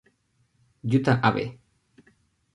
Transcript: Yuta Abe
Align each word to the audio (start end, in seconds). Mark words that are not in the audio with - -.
Yuta 0.89 1.13
Abe 1.21 1.45